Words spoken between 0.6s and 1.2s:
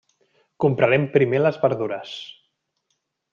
Comprarem